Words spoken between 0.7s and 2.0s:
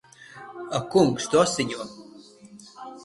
Ak kungs! Tu asiņo!